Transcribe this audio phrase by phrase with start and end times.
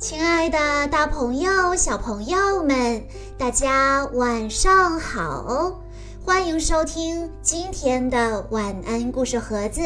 [0.00, 3.04] 亲爱的，大朋友、小朋友们，
[3.36, 5.78] 大家晚上好！
[6.24, 9.82] 欢迎收听今天的晚安故事盒子，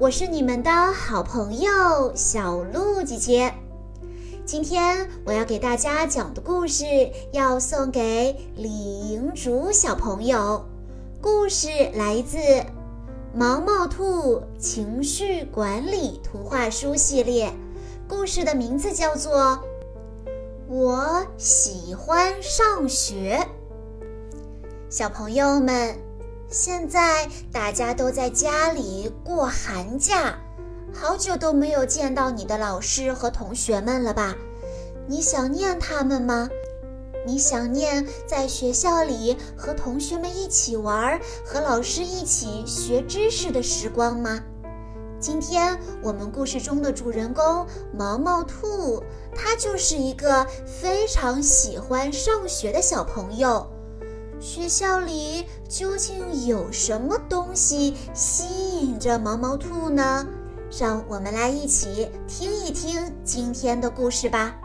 [0.00, 3.54] 我是你们的好朋友小鹿姐姐。
[4.44, 6.84] 今天我要给大家讲的故事
[7.32, 10.64] 要送给李银竹小朋友，
[11.20, 12.36] 故事来自
[13.32, 17.46] 《毛毛兔情绪管理图画书系列》。
[18.14, 19.32] 故事的名字叫做
[20.68, 23.40] 《我喜欢上学》。
[24.90, 25.96] 小朋友们，
[26.50, 30.38] 现在大家都在家里过寒假，
[30.92, 34.36] 好久都没有见到你的老师和同学们了吧？
[35.08, 36.50] 你想念他们吗？
[37.26, 44.38] 你想念在学校里和同学们一起玩、和老师一起学知识的时光吗？
[45.22, 47.64] 今天我们故事中的主人公
[47.96, 49.00] 毛毛兔，
[49.32, 53.64] 他就是一个非常喜欢上学的小朋友。
[54.40, 60.26] 学校里究竟有什么东西吸引着毛毛兔呢？
[60.76, 64.56] 让我们来一起听一听今天的故事吧。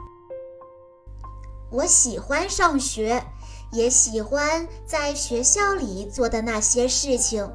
[1.70, 3.24] 我喜欢上学，
[3.72, 7.48] 也喜欢在学校里做的那些事情。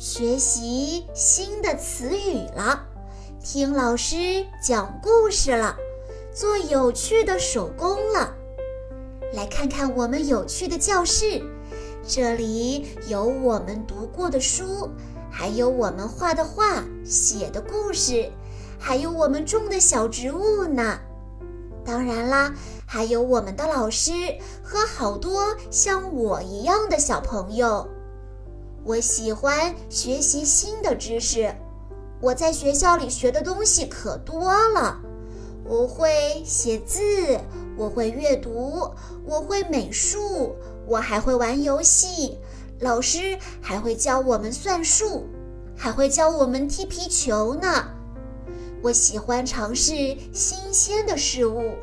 [0.00, 2.86] 学习新的词语了，
[3.44, 5.76] 听老师讲故事了，
[6.32, 8.34] 做有趣的手工了。
[9.34, 11.42] 来看看我们有趣的教室，
[12.08, 14.88] 这里有我们读过的书，
[15.30, 18.32] 还有我们画的画、写的故事，
[18.78, 20.98] 还有我们种的小植物呢。
[21.84, 22.54] 当然啦，
[22.86, 24.12] 还有我们的老师
[24.62, 27.86] 和好多像我一样的小朋友。
[28.82, 31.54] 我喜欢学习新的知识，
[32.20, 34.98] 我在学校里学的东西可多了。
[35.64, 36.98] 我会写字，
[37.76, 38.90] 我会阅读，
[39.26, 42.38] 我会美术，我还会玩游戏。
[42.80, 45.26] 老师还会教我们算术，
[45.76, 47.86] 还会教我们踢皮球呢。
[48.82, 49.92] 我喜欢尝试
[50.32, 51.74] 新鲜的事物，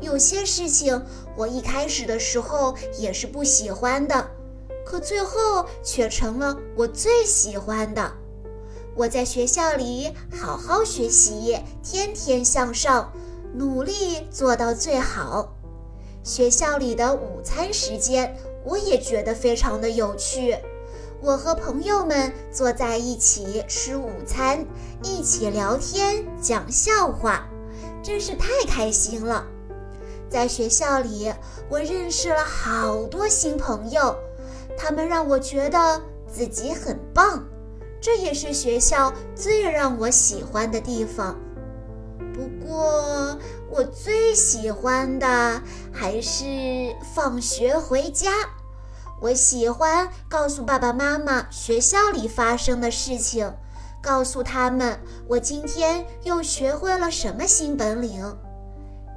[0.00, 1.02] 有些事情
[1.34, 4.30] 我一开始的时候也是不喜欢的。
[4.88, 8.10] 可最后却成了我最喜欢的。
[8.96, 13.12] 我在学校里好好学习，天天向上，
[13.52, 15.54] 努力做到最好。
[16.24, 18.34] 学校里的午餐时间，
[18.64, 20.56] 我也觉得非常的有趣。
[21.20, 24.64] 我和朋友们坐在一起吃午餐，
[25.02, 27.46] 一起聊天讲笑话，
[28.02, 29.46] 真是太开心了。
[30.30, 31.30] 在学校里，
[31.68, 34.16] 我认识了好多新朋友。
[34.78, 37.44] 他们让我觉得自己很棒，
[38.00, 41.36] 这也是学校最让我喜欢的地方。
[42.32, 43.36] 不过，
[43.68, 45.60] 我最喜欢的
[45.92, 46.44] 还是
[47.12, 48.30] 放学回家。
[49.20, 53.52] 我喜欢告诉爸爸妈妈学校里发生的事情，
[54.00, 58.38] 告诉他们我今天又学会了什么新本领。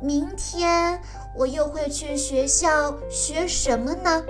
[0.01, 0.99] 明天
[1.37, 4.23] 我又会去学校学什么呢？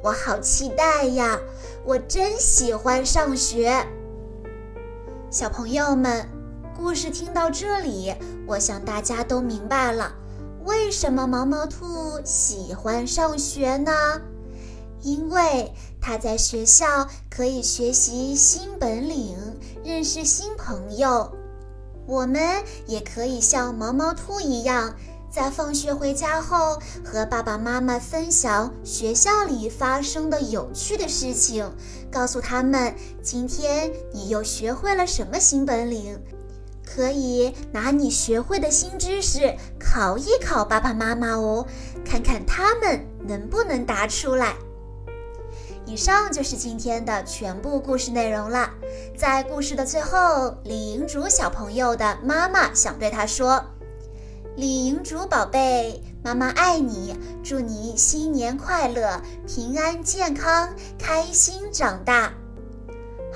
[0.00, 1.40] 我好期待呀！
[1.84, 3.84] 我真喜欢上学。
[5.28, 6.24] 小朋友们，
[6.76, 8.14] 故事听到这里，
[8.46, 10.14] 我想大家都明白了，
[10.64, 13.92] 为什么毛毛兔喜欢上学呢？
[15.02, 19.36] 因为他在学校可以学习新本领，
[19.82, 21.32] 认识新朋友。
[22.06, 22.40] 我们
[22.86, 24.94] 也可以像毛毛兔一样。
[25.30, 31.70] 在放学回家后，和爸爸妈妈分享学校里发生的有趣的事情，
[32.10, 36.18] 告诉他们今天你又学会了什么新本领，
[36.84, 41.66] 可以拿你学会的新知识考一考爸爸妈妈哦，
[42.04, 44.56] 看看他们能不能答出来。
[45.84, 48.70] 以上就是今天的全部故事内容了。
[49.16, 53.64] 在故事的最后，李银竹小朋友的妈妈想对他说。
[54.58, 62.32] 李银竹宝贝，妈妈爱你，祝你新年快乐，平安健康，开心长大。